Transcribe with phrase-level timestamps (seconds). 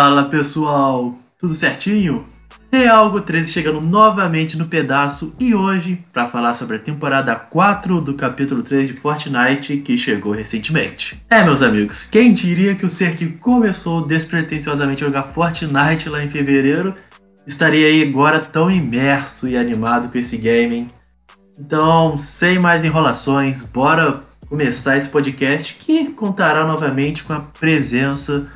[0.00, 2.24] Fala pessoal, tudo certinho?
[2.72, 8.14] Realgo 13 chegando novamente no pedaço e hoje para falar sobre a temporada 4 do
[8.14, 11.20] capítulo 3 de Fortnite que chegou recentemente.
[11.28, 16.24] É, meus amigos, quem diria que o ser que começou despretensiosamente a jogar Fortnite lá
[16.24, 16.94] em fevereiro
[17.46, 20.88] estaria aí agora tão imerso e animado com esse game?
[21.58, 28.50] Então, sem mais enrolações, bora começar esse podcast que contará novamente com a presença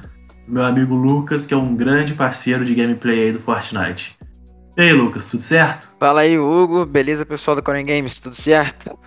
[0.47, 4.17] meu amigo Lucas, que é um grande parceiro de gameplay aí do Fortnite.
[4.77, 5.89] E aí, Lucas, tudo certo?
[5.99, 6.85] Fala aí, Hugo.
[6.85, 8.99] Beleza, pessoal da Coren Games, tudo certo?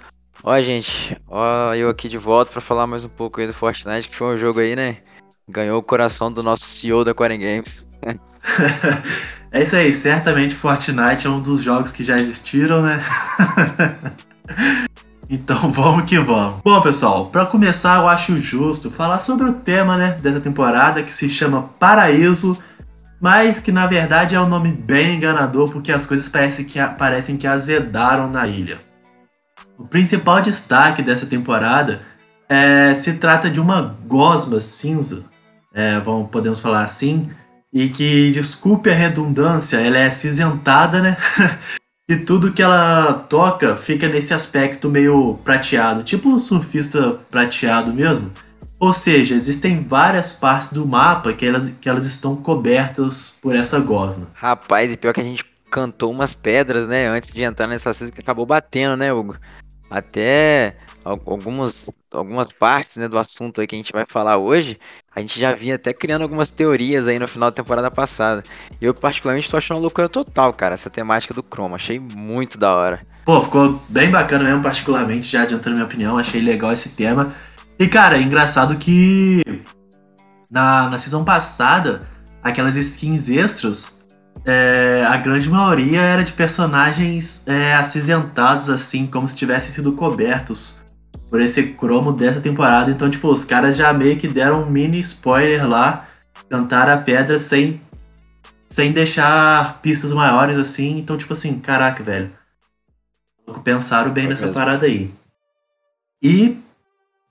[0.44, 4.08] Ó, gente, ó, eu aqui de volta para falar mais um pouco aí do Fortnite,
[4.08, 4.98] que foi um jogo aí, né?
[5.50, 7.86] Ganhou o coração do nosso CEO da Coren Games.
[9.52, 13.04] é isso aí, certamente Fortnite é um dos jogos que já existiram, né?
[15.30, 16.62] Então vamos que vamos.
[16.64, 21.14] Bom, pessoal, para começar, eu acho justo falar sobre o tema, né, dessa temporada que
[21.14, 22.58] se chama Paraíso,
[23.20, 27.38] mas que na verdade é um nome bem enganador porque as coisas parecem que, parecem
[27.38, 28.78] que azedaram na ilha.
[29.78, 32.02] O principal destaque dessa temporada
[32.50, 35.26] é, se trata de uma gosma cinza,
[35.74, 37.30] é, vamos, podemos falar assim,
[37.72, 41.18] e que, desculpe a redundância, ela é acinzentada, né?
[42.10, 48.32] E tudo que ela toca fica nesse aspecto meio prateado, tipo um surfista prateado mesmo.
[48.80, 53.78] Ou seja, existem várias partes do mapa que elas, que elas estão cobertas por essa
[53.82, 54.26] gosma.
[54.36, 58.10] Rapaz, e pior que a gente cantou umas pedras, né, antes de entrar nessa cena
[58.10, 59.36] que acabou batendo, né, Hugo?
[59.92, 64.80] Até algumas, algumas partes né, do assunto aí que a gente vai falar hoje,
[65.18, 68.44] a gente já vinha até criando algumas teorias aí no final da temporada passada.
[68.80, 71.76] E eu, particularmente, tô achando uma loucura total, cara, essa temática do Chroma.
[71.76, 73.00] Achei muito da hora.
[73.26, 76.20] Pô, ficou bem bacana mesmo, particularmente, já adiantando minha opinião.
[76.20, 77.34] Achei legal esse tema.
[77.80, 79.42] E, cara, é engraçado que
[80.52, 81.98] na, na season passada,
[82.44, 84.06] aquelas skins extras,
[84.46, 90.86] é, a grande maioria era de personagens é, acinzentados, assim, como se tivessem sido cobertos
[91.30, 92.92] por esse cromo dessa temporada.
[92.92, 96.08] Então, tipo, os caras já meio que deram um mini spoiler lá,
[96.50, 97.82] cantar a pedra sem,
[98.70, 100.98] sem deixar pistas maiores, assim.
[100.98, 102.32] Então, tipo assim, caraca, velho.
[103.64, 105.10] Pensaram bem nessa parada aí.
[106.22, 106.58] E,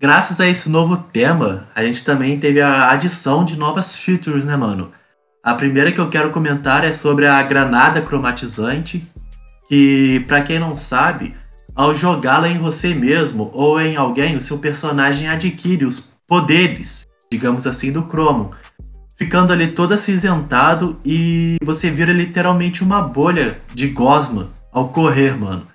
[0.01, 4.57] graças a esse novo tema, a gente também teve a adição de novas features, né,
[4.57, 4.93] mano?
[5.43, 9.07] A primeira que eu quero comentar é sobre a granada cromatizante,
[9.69, 11.35] que, para quem não sabe,
[11.77, 17.67] ao jogá-la em você mesmo ou em alguém, o seu personagem adquire os poderes, digamos
[17.67, 18.53] assim, do cromo,
[19.15, 25.67] ficando ali todo acinzentado e você vira literalmente uma bolha de gosma ao correr, mano.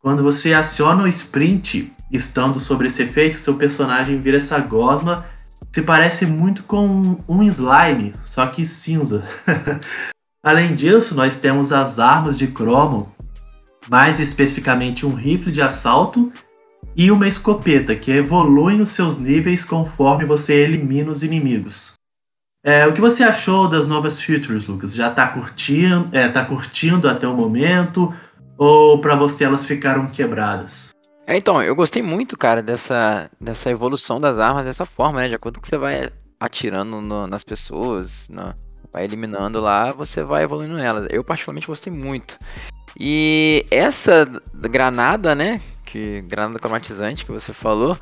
[0.00, 5.24] Quando você aciona o sprint, estando sobre esse efeito, seu personagem vira essa gosma,
[5.72, 9.24] se parece muito com um slime, só que cinza.
[10.42, 13.12] Além disso, nós temos as armas de cromo,
[13.90, 16.32] mais especificamente um rifle de assalto
[16.96, 21.94] e uma escopeta, que evoluem os seus níveis conforme você elimina os inimigos.
[22.64, 24.94] É, o que você achou das novas features, Lucas?
[24.94, 28.12] Já está curtindo, é, tá curtindo até o momento?
[28.56, 30.90] Ou para você elas ficaram quebradas?
[31.26, 35.28] É, então, eu gostei muito, cara, dessa, dessa evolução das armas dessa forma, né?
[35.28, 36.08] De acordo com que você vai
[36.40, 38.52] atirando no, nas pessoas, no,
[38.92, 41.06] vai eliminando lá, você vai evoluindo elas.
[41.10, 42.38] Eu particularmente gostei muito.
[42.98, 45.60] E essa granada, né?
[45.84, 47.96] Que granada cromatizante que você falou,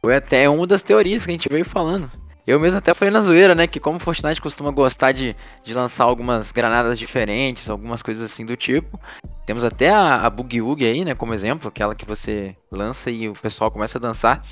[0.00, 2.10] foi até uma das teorias que a gente veio falando.
[2.46, 3.66] Eu mesmo até falei na zoeira, né?
[3.66, 8.56] Que como Fortnite costuma gostar de, de lançar algumas granadas diferentes, algumas coisas assim do
[8.56, 8.98] tipo.
[9.46, 11.14] Temos até a, a Boogie Woogie aí, né?
[11.14, 14.42] Como exemplo, aquela que você lança e o pessoal começa a dançar.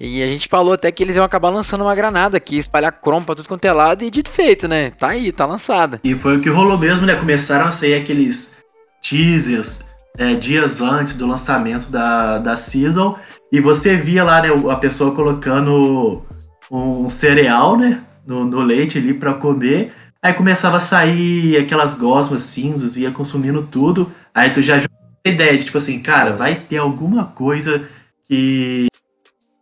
[0.00, 3.26] E a gente falou até que eles iam acabar lançando uma granada aqui, espalhar cromo
[3.26, 4.90] pra tudo quanto é lado e dito feito, né?
[4.92, 6.00] Tá aí, tá lançada.
[6.02, 7.14] E foi o que rolou mesmo, né?
[7.16, 8.59] Começaram a sair aqueles
[9.00, 9.84] teasers
[10.18, 13.16] é, dias antes do lançamento da, da season.
[13.52, 16.22] E você via lá, né, a pessoa colocando
[16.70, 19.92] um cereal, né, no, no leite ali para comer.
[20.22, 24.10] Aí começava a sair aquelas gosmas cinzas, ia consumindo tudo.
[24.34, 27.88] Aí tu já a ideia de tipo assim, cara, vai ter alguma coisa
[28.26, 28.86] que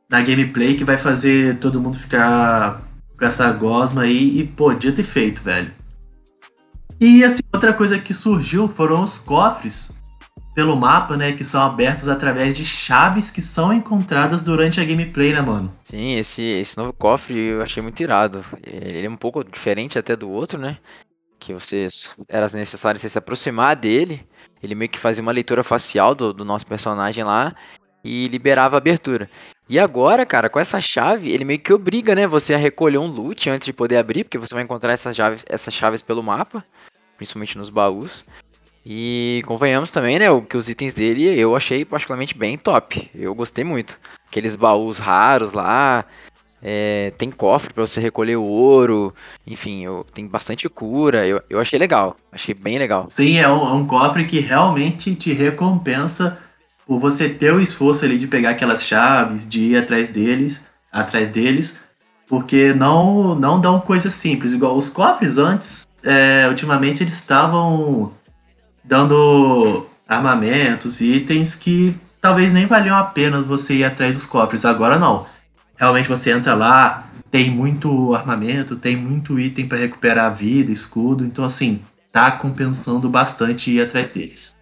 [0.09, 2.83] na gameplay que vai fazer todo mundo ficar
[3.19, 5.71] com essa gosma aí e podia ter feito, velho.
[7.01, 9.97] E assim, outra coisa que surgiu foram os cofres
[10.55, 15.33] pelo mapa, né, que são abertos através de chaves que são encontradas durante a gameplay,
[15.33, 15.73] né, mano?
[15.85, 18.45] Sim, esse, esse novo cofre eu achei muito irado.
[18.67, 20.79] Ele é um pouco diferente até do outro, né?
[21.39, 21.87] Que você
[22.29, 24.27] era necessário você se aproximar dele.
[24.61, 27.55] Ele meio que fazia uma leitura facial do, do nosso personagem lá
[28.03, 29.31] e liberava a abertura.
[29.69, 33.07] E agora, cara, com essa chave, ele meio que obriga, né, você a recolher um
[33.07, 36.65] loot antes de poder abrir, porque você vai encontrar essas chaves, essas chaves pelo mapa,
[37.17, 38.25] principalmente nos baús.
[38.87, 43.11] E convenhamos também, né, que os itens dele eu achei particularmente bem top.
[43.15, 43.99] Eu gostei muito.
[44.27, 46.07] Aqueles baús raros lá,
[46.63, 49.15] é, tem cofre para você recolher o ouro,
[49.47, 53.07] enfim, eu, tem bastante cura, eu, eu achei legal, achei bem legal.
[53.11, 56.39] Sim, é um, é um cofre que realmente te recompensa
[56.89, 61.29] por você ter o esforço ali de pegar aquelas chaves, de ir atrás deles, atrás
[61.29, 61.79] deles,
[62.27, 68.11] porque não não dão coisas simples, igual os cofres antes, é, ultimamente eles estavam
[68.83, 74.99] dando armamentos, itens que talvez nem valiam a pena você ir atrás dos cofres, agora
[74.99, 75.27] não.
[75.77, 81.45] Realmente você entra lá, tem muito armamento, tem muito item para recuperar vida, escudo, então
[81.45, 84.58] assim, tá compensando bastante ir atrás deles.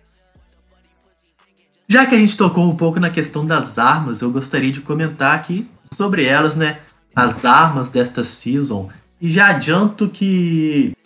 [1.89, 5.35] Já que a gente tocou um pouco na questão das armas, eu gostaria de comentar
[5.35, 6.79] aqui sobre elas, né?
[7.15, 8.89] As armas desta season.
[9.21, 10.97] E já adianto que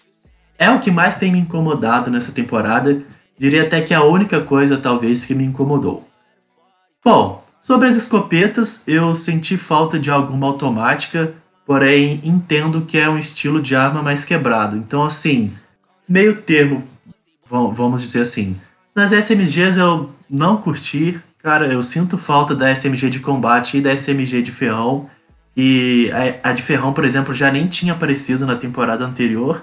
[0.58, 3.02] é o que mais tem me incomodado nessa temporada.
[3.38, 6.08] Diria até que é a única coisa, talvez, que me incomodou.
[7.04, 11.34] Bom, Sobre as escopetas, eu senti falta de alguma automática,
[11.66, 14.78] porém entendo que é um estilo de arma mais quebrado.
[14.78, 15.52] Então, assim,
[16.08, 16.82] meio termo,
[17.46, 18.56] vamos dizer assim.
[18.94, 23.92] Nas SMGs eu não curti, cara, eu sinto falta da SMG de combate e da
[23.92, 25.10] SMG de ferrão.
[25.56, 26.10] E
[26.44, 29.62] a, de ferrão, por exemplo, já nem tinha aparecido na temporada anterior.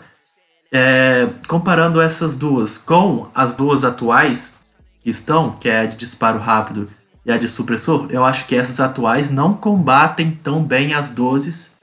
[0.72, 4.60] É, comparando essas duas com as duas atuais
[5.02, 6.90] que estão, que é a de disparo rápido
[7.26, 11.78] e a de supressor, eu acho que essas atuais não combatem tão bem as 12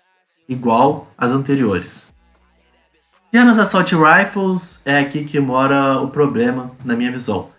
[0.47, 2.13] igual as anteriores.
[3.33, 7.54] Já nas Assault Rifles é aqui que mora o problema, na minha visão.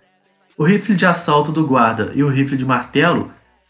[0.58, 3.30] O rifle de assalto do guarda e o rifle de martelo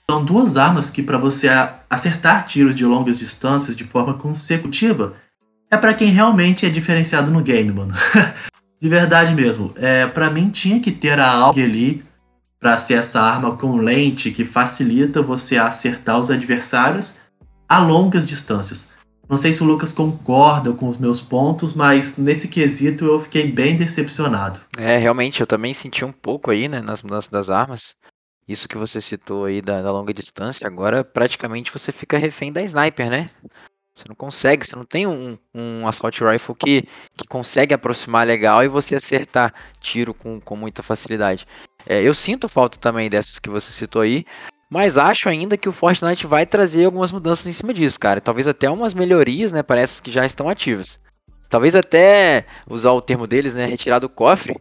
[0.09, 1.49] são duas armas que, para você
[1.89, 5.13] acertar tiros de longas distâncias de forma consecutiva,
[5.71, 7.93] é para quem realmente é diferenciado no game, mano.
[8.79, 9.73] de verdade mesmo.
[9.77, 12.03] É, para mim tinha que ter a AUG ali
[12.59, 17.19] para ser essa arma com lente que facilita você acertar os adversários
[17.67, 18.95] a longas distâncias.
[19.27, 23.51] Não sei se o Lucas concorda com os meus pontos, mas nesse quesito eu fiquei
[23.51, 24.59] bem decepcionado.
[24.77, 27.95] É, realmente, eu também senti um pouco aí, né, nas mudanças das armas.
[28.47, 32.61] Isso que você citou aí da, da longa distância, agora praticamente você fica refém da
[32.61, 33.31] sniper, né?
[33.95, 36.81] Você não consegue, você não tem um, um assault rifle que,
[37.17, 41.47] que consegue aproximar legal e você acertar tiro com, com muita facilidade.
[41.87, 44.25] É, eu sinto falta também dessas que você citou aí,
[44.75, 48.19] mas acho ainda que o Fortnite vai trazer algumas mudanças em cima disso, cara.
[48.19, 50.99] Talvez até umas melhorias, né, essas que já estão ativas.
[51.49, 54.57] Talvez até usar o termo deles, né, retirar do cofre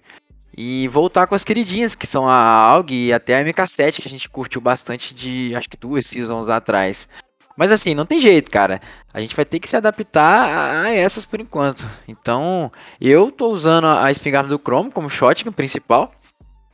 [0.57, 4.11] e voltar com as queridinhas, que são a AUG e até a MK7, que a
[4.11, 7.09] gente curtiu bastante de, acho que duas seasons atrás.
[7.57, 8.81] Mas assim, não tem jeito, cara.
[9.13, 11.85] A gente vai ter que se adaptar a essas por enquanto.
[12.07, 12.71] Então,
[13.01, 16.13] eu tô usando a espingarda do Chrome como shotgun principal.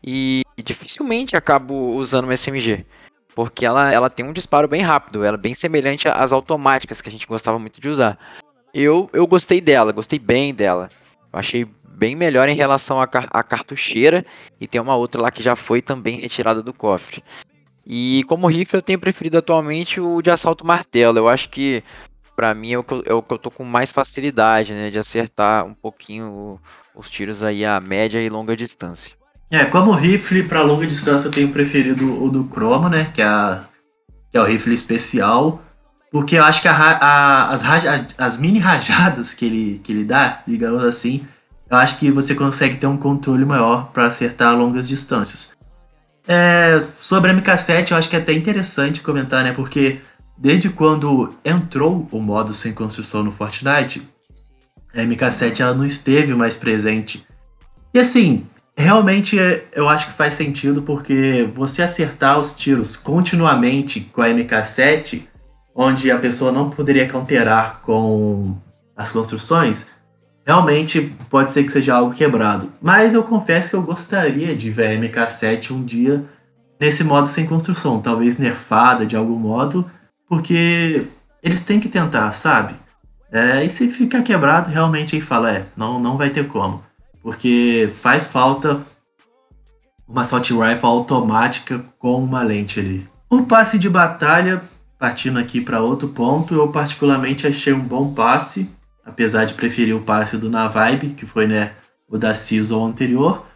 [0.05, 2.85] E dificilmente acabo usando uma SMG.
[3.35, 7.09] Porque ela, ela tem um disparo bem rápido, ela é bem semelhante às automáticas que
[7.09, 8.19] a gente gostava muito de usar.
[8.73, 10.89] Eu, eu gostei dela, gostei bem dela.
[11.33, 11.67] achei
[12.01, 14.25] bem melhor em relação à, à cartucheira.
[14.61, 17.23] E tem uma outra lá que já foi também retirada do cofre.
[17.87, 21.19] E como rifle eu tenho preferido atualmente o de assalto martelo.
[21.19, 21.83] Eu acho que
[22.35, 24.91] para mim é o, que eu, é o que eu tô com mais facilidade, né?
[24.91, 26.59] De acertar um pouquinho
[26.95, 29.20] os tiros aí a média e longa distância.
[29.51, 33.11] É, como rifle para longa distância eu tenho preferido o do Chroma, né?
[33.13, 33.61] Que é,
[34.31, 35.61] que é o rifle especial.
[36.13, 37.63] Porque eu acho que a, a, as,
[38.17, 41.27] as mini rajadas que ele, que ele dá, digamos assim,
[41.69, 45.57] eu acho que você consegue ter um controle maior para acertar longas distâncias.
[46.27, 49.53] É, sobre a MK7, eu acho que é até interessante comentar, né?
[49.53, 50.01] Porque
[50.37, 54.03] desde quando entrou o modo sem construção no Fortnite,
[54.95, 57.25] a MK7 ela não esteve mais presente.
[57.95, 58.47] E assim,
[58.81, 59.37] Realmente
[59.75, 65.25] eu acho que faz sentido porque você acertar os tiros continuamente com a MK7,
[65.75, 68.57] onde a pessoa não poderia counterar com
[68.97, 69.89] as construções,
[70.47, 72.73] realmente pode ser que seja algo quebrado.
[72.81, 76.25] Mas eu confesso que eu gostaria de ver a MK7 um dia
[76.81, 79.85] nesse modo sem construção, talvez nerfada de algum modo,
[80.27, 81.05] porque
[81.43, 82.75] eles têm que tentar, sabe?
[83.31, 86.89] É, e se ficar quebrado, realmente aí fala, é, não, não vai ter como
[87.23, 88.81] porque faz falta
[90.07, 93.07] uma assault rifle automática com uma lente ali.
[93.29, 94.63] O passe de batalha,
[94.99, 98.69] partindo aqui para outro ponto, eu particularmente achei um bom passe,
[99.05, 101.73] apesar de preferir o passe do Navibe, que foi né,
[102.09, 103.47] o da season anterior,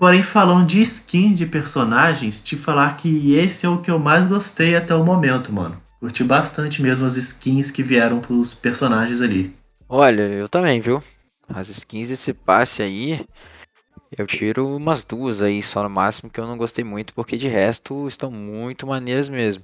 [0.00, 4.24] Porém, falando de skins de personagens, te falar que esse é o que eu mais
[4.24, 5.76] gostei até o momento, mano.
[6.00, 9.54] Curti bastante mesmo as skins que vieram pros personagens ali.
[9.86, 11.02] Olha, eu também, viu?
[11.52, 13.26] As skins desse passe aí,
[14.16, 17.48] eu tiro umas duas aí só no máximo que eu não gostei muito, porque de
[17.48, 19.62] resto estão muito maneiras mesmo.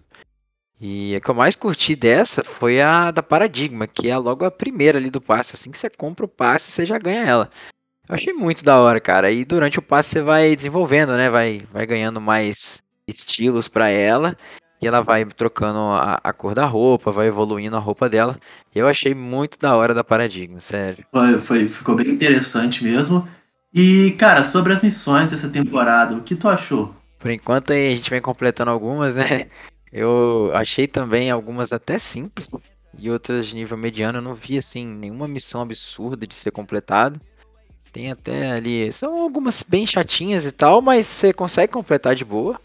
[0.80, 4.50] E a que eu mais curti dessa foi a da Paradigma, que é logo a
[4.50, 5.54] primeira ali do passe.
[5.54, 7.50] Assim que você compra o passe, você já ganha ela.
[8.08, 9.30] Eu achei muito da hora, cara.
[9.30, 11.30] E durante o passe você vai desenvolvendo, né?
[11.30, 14.36] Vai, vai ganhando mais estilos para ela.
[14.80, 18.38] E ela vai trocando a, a, cor da roupa, vai evoluindo a roupa dela.
[18.74, 21.04] Eu achei muito da hora da Paradigma, sério.
[21.10, 23.26] Foi, foi, ficou bem interessante mesmo.
[23.72, 26.94] E, cara, sobre as missões dessa temporada, o que tu achou?
[27.18, 29.48] Por enquanto a gente vem completando algumas, né?
[29.92, 32.50] Eu achei também algumas até simples
[32.98, 34.18] e outras de nível mediano.
[34.18, 37.20] Eu não vi, assim, nenhuma missão absurda de ser completada.
[37.92, 38.92] Tem até ali.
[38.92, 42.60] São algumas bem chatinhas e tal, mas você consegue completar de boa.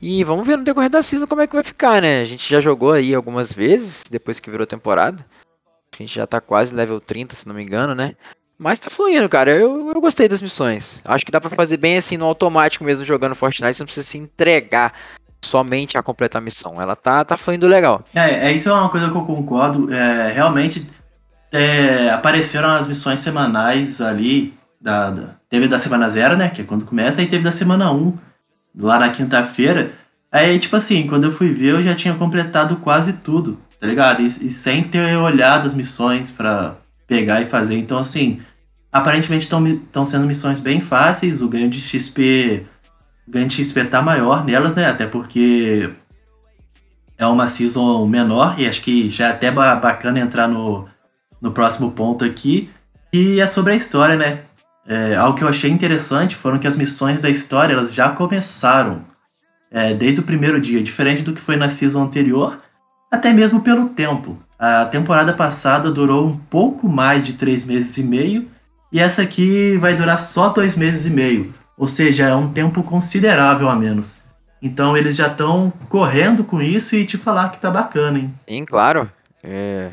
[0.00, 2.20] E vamos ver no decorrer da season como é que vai ficar, né?
[2.20, 5.24] A gente já jogou aí algumas vezes, depois que virou temporada.
[5.92, 8.14] A gente já tá quase level 30, se não me engano, né?
[8.56, 9.50] Mas tá fluindo, cara.
[9.50, 11.00] Eu, eu gostei das missões.
[11.04, 13.76] Acho que dá para fazer bem assim no automático mesmo jogando Fortnite.
[13.76, 14.92] Você não precisa se entregar
[15.40, 16.80] somente a completar a missão.
[16.80, 18.04] Ela tá, tá fluindo legal.
[18.14, 19.92] É, é isso é uma coisa que eu concordo.
[19.92, 20.86] É, realmente
[21.52, 26.48] é, apareceram as missões semanais ali da, da, teve da semana zero, né?
[26.48, 28.18] Que é quando começa, aí teve da semana 1, um,
[28.78, 29.92] lá na quinta-feira.
[30.30, 34.22] Aí, tipo assim, quando eu fui ver, eu já tinha completado quase tudo, tá ligado?
[34.22, 37.76] E, e sem ter olhado as missões para pegar e fazer.
[37.76, 38.40] Então, assim,
[38.92, 41.42] aparentemente estão sendo missões bem fáceis.
[41.42, 42.66] O ganho de XP.
[43.26, 44.86] ganho de XP tá maior nelas, né?
[44.86, 45.90] Até porque
[47.16, 48.54] é uma season menor.
[48.60, 50.86] E acho que já é até bacana entrar no,
[51.40, 52.70] no próximo ponto aqui.
[53.12, 54.40] E é sobre a história, né?
[54.88, 59.04] É, algo que eu achei interessante foram que as missões da história elas já começaram
[59.70, 62.58] é, desde o primeiro dia, diferente do que foi na season anterior,
[63.10, 64.42] até mesmo pelo tempo.
[64.58, 68.48] A temporada passada durou um pouco mais de três meses e meio,
[68.90, 72.82] e essa aqui vai durar só dois meses e meio, ou seja, é um tempo
[72.82, 74.20] considerável a menos.
[74.62, 78.34] Então eles já estão correndo com isso e te falar que tá bacana, hein?
[78.48, 79.08] Sim, claro.
[79.44, 79.90] É,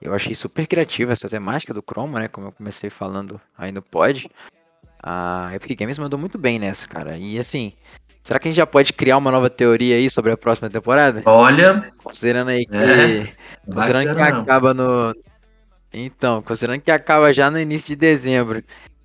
[0.00, 2.28] eu achei super criativa essa temática do Chroma, né?
[2.28, 4.30] Como eu comecei falando aí no pod.
[5.02, 7.16] A Epic Games mandou muito bem nessa, cara.
[7.16, 7.72] E assim,
[8.22, 11.22] será que a gente já pode criar uma nova teoria aí sobre a próxima temporada?
[11.24, 11.84] Olha.
[12.02, 12.76] Considerando aí que.
[12.76, 13.32] É,
[13.72, 15.14] considerando que acaba no.
[15.92, 18.62] Então, considerando que acaba já no início de dezembro.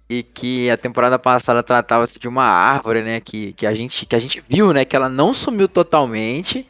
[0.09, 3.19] E que a temporada passada tratava-se de uma árvore, né?
[3.19, 4.85] Que, que, a gente, que a gente viu, né?
[4.85, 6.69] Que ela não sumiu totalmente.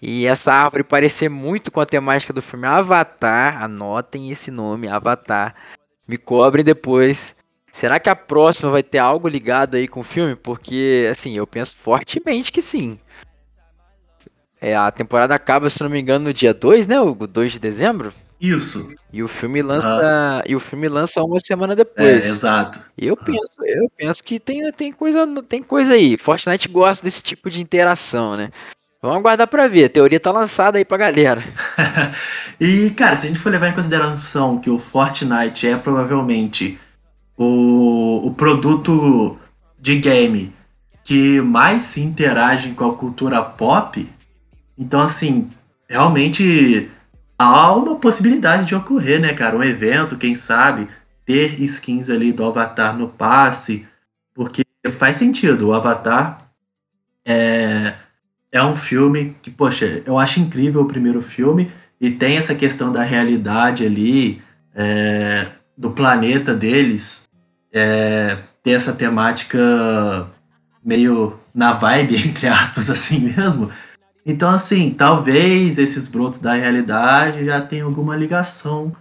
[0.00, 3.62] E essa árvore parecer muito com a temática do filme Avatar.
[3.62, 5.54] Anotem esse nome, Avatar.
[6.06, 7.34] Me cobrem depois.
[7.72, 10.34] Será que a próxima vai ter algo ligado aí com o filme?
[10.34, 12.98] Porque, assim, eu penso fortemente que sim.
[14.60, 17.00] É, a temporada acaba, se não me engano, no dia 2, né?
[17.00, 18.12] O 2 de dezembro.
[18.40, 18.92] Isso.
[19.12, 22.24] E o filme lança, e o filme lança uma semana depois.
[22.24, 22.80] É, exato.
[22.96, 26.16] Eu penso, eu penso que tem, tem coisa, tem coisa aí.
[26.16, 28.50] Fortnite gosta desse tipo de interação, né?
[29.00, 29.84] Vamos aguardar pra ver.
[29.84, 31.44] A teoria tá lançada aí pra galera.
[32.60, 36.78] e, cara, se a gente for levar em consideração que o Fortnite é provavelmente
[37.36, 39.38] o, o produto
[39.78, 40.52] de game
[41.04, 44.06] que mais se interage com a cultura pop,
[44.76, 45.48] então, assim,
[45.88, 46.90] realmente
[47.38, 49.56] há uma possibilidade de ocorrer, né, cara?
[49.56, 50.88] Um evento, quem sabe,
[51.24, 53.86] ter skins ali do Avatar no passe,
[54.34, 55.68] porque faz sentido.
[55.68, 56.50] O Avatar
[57.24, 57.94] é
[58.50, 62.92] é um filme que, poxa, eu acho incrível o primeiro filme e tem essa questão
[62.92, 64.40] da realidade ali,
[64.74, 67.28] é, do planeta deles,
[67.72, 70.28] é, ter essa temática
[70.84, 73.70] meio na vibe, entre aspas, assim mesmo.
[74.24, 78.92] Então, assim, talvez esses brotos da realidade já tenham alguma ligação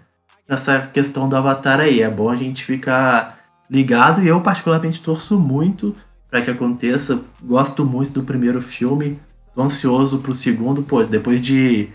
[0.48, 2.01] nessa questão do Avatar aí.
[2.01, 3.38] É bom a gente ficar
[3.70, 5.96] ligado e eu, particularmente, torço muito
[6.30, 7.22] para que aconteça.
[7.44, 9.20] Gosto muito do primeiro filme,
[9.58, 11.90] Tô ansioso pro segundo, pô, depois de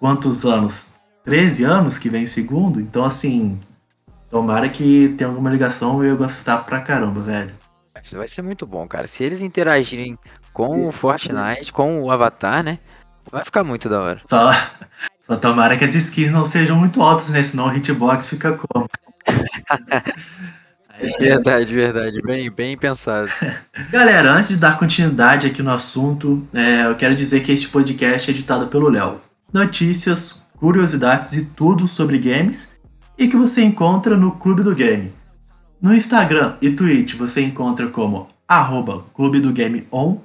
[0.00, 0.94] quantos anos?
[1.24, 2.80] 13 anos que vem o segundo?
[2.80, 3.60] Então, assim,
[4.30, 7.52] tomara que tenha alguma ligação e eu gostar pra caramba, velho.
[8.12, 9.06] Vai ser muito bom, cara.
[9.06, 10.18] Se eles interagirem
[10.54, 12.78] com o Fortnite, com o Avatar, né?
[13.30, 14.22] Vai ficar muito da hora.
[14.24, 14.50] Só,
[15.22, 17.42] só tomara que as skins não sejam muito altas, né?
[17.42, 18.88] Senão o hitbox fica como?
[21.18, 22.22] Verdade, verdade.
[22.22, 23.28] Bem, bem pensado.
[23.90, 28.30] Galera, antes de dar continuidade aqui no assunto, é, eu quero dizer que este podcast
[28.30, 29.20] é editado pelo Léo.
[29.52, 32.78] Notícias, curiosidades e tudo sobre games
[33.18, 35.12] e que você encontra no Clube do Game.
[35.80, 40.18] No Instagram e Twitch você encontra como arroba Clube do Game On,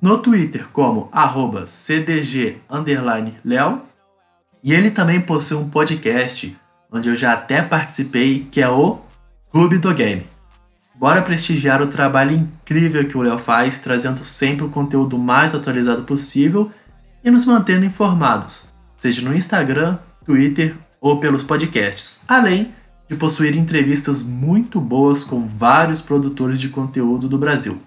[0.00, 2.58] no Twitter como arroba CDG
[3.44, 3.82] Léo,
[4.62, 6.56] e ele também possui um podcast
[6.90, 9.00] onde eu já até participei, que é o
[9.56, 10.22] Clube do Game.
[10.94, 16.02] Bora prestigiar o trabalho incrível que o Léo faz, trazendo sempre o conteúdo mais atualizado
[16.02, 16.70] possível
[17.24, 19.96] e nos mantendo informados, seja no Instagram,
[20.26, 22.74] Twitter ou pelos podcasts, além
[23.08, 27.80] de possuir entrevistas muito boas com vários produtores de conteúdo do Brasil.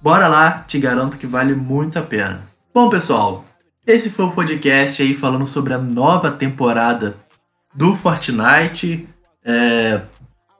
[0.00, 2.40] Bora lá, te garanto que vale muito a pena.
[2.72, 3.44] Bom, pessoal,
[3.84, 7.16] esse foi o podcast aí falando sobre a nova temporada
[7.74, 9.08] do Fortnite.
[9.44, 10.00] É,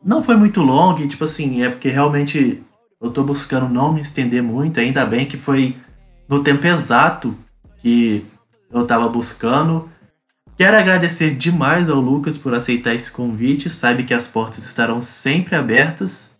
[0.04, 2.62] não foi muito longo, tipo assim, é porque realmente
[3.00, 5.74] eu tô buscando não me estender muito, ainda bem que foi
[6.28, 7.34] no tempo exato
[7.78, 8.24] que
[8.70, 9.88] eu tava buscando.
[10.56, 15.56] Quero agradecer demais ao Lucas por aceitar esse convite, sabe que as portas estarão sempre
[15.56, 16.38] abertas.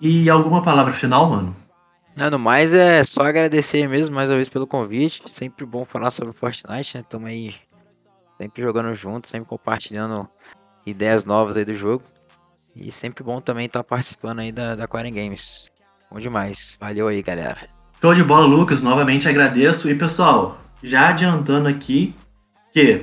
[0.00, 1.56] E alguma palavra final, mano?
[2.14, 5.22] Não, no mais é só agradecer mesmo mais uma vez pelo convite.
[5.26, 7.04] Sempre bom falar sobre Fortnite, né?
[7.08, 7.54] Tamo aí
[8.38, 10.28] sempre jogando junto, sempre compartilhando
[10.84, 12.04] ideias novas aí do jogo.
[12.76, 15.70] E sempre bom também estar tá participando aí da, da Quaren Games.
[16.10, 16.76] Bom demais.
[16.78, 17.68] Valeu aí, galera.
[18.00, 18.82] Show de bola, Lucas.
[18.82, 19.90] Novamente agradeço.
[19.90, 22.14] E pessoal, já adiantando aqui
[22.70, 23.02] que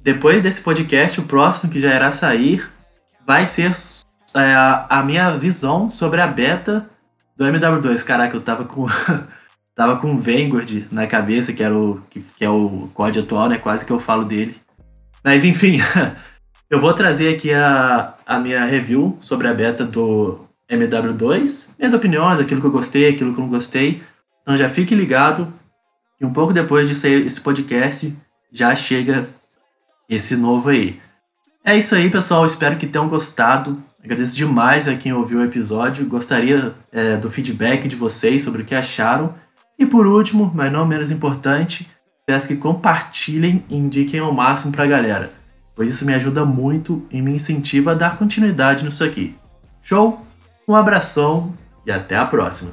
[0.00, 2.70] depois desse podcast, o próximo que já irá sair
[3.26, 3.72] vai ser
[4.34, 4.54] é,
[4.88, 6.88] a minha visão sobre a beta
[7.36, 8.04] do MW2.
[8.04, 8.86] Caraca, eu tava com.
[9.74, 12.00] tava com Vanguard na cabeça, que era o.
[12.08, 13.58] Que, que é o código atual, né?
[13.58, 14.56] Quase que eu falo dele.
[15.24, 15.78] Mas enfim.
[16.70, 22.38] Eu vou trazer aqui a, a minha review sobre a beta do MW2, minhas opiniões,
[22.38, 24.02] aquilo que eu gostei, aquilo que eu não gostei.
[24.42, 25.50] Então já fique ligado
[26.18, 28.14] que um pouco depois de sair esse podcast
[28.52, 29.26] já chega
[30.10, 31.00] esse novo aí.
[31.64, 32.44] É isso aí, pessoal.
[32.44, 33.82] Espero que tenham gostado.
[34.04, 36.04] Agradeço demais a quem ouviu o episódio.
[36.04, 39.34] Gostaria é, do feedback de vocês sobre o que acharam.
[39.78, 41.88] E por último, mas não menos importante,
[42.26, 45.37] peço que compartilhem e indiquem ao máximo para a galera
[45.78, 49.36] pois isso me ajuda muito e me incentiva a dar continuidade nisso aqui.
[49.80, 50.26] Show?
[50.66, 51.54] Um abração
[51.86, 52.72] e até a próxima!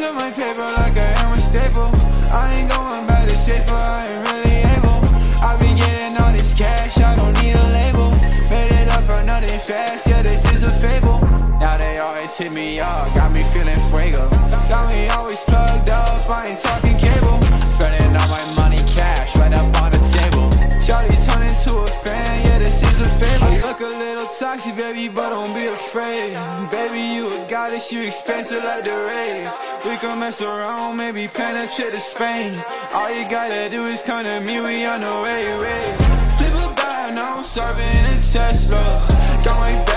[0.00, 0.59] to my paper
[12.40, 14.26] hit me up, got me feeling fuego.
[14.68, 17.38] Got me always plugged up, I ain't talking cable.
[17.76, 20.48] Spending all my money cash right up on the table.
[20.80, 23.44] Charlie turned into a fan, yeah, this is a favor.
[23.44, 26.32] I look a little toxic, baby, but don't be afraid.
[26.70, 29.50] Baby, you a goddess, you expensive like the rays.
[29.84, 32.58] We can mess around, maybe penetrate to Spain.
[32.94, 35.82] All you gotta do is come to me, we on the way, way.
[36.38, 38.82] Flip a bag, now I'm serving a Tesla.
[39.44, 39.89] Got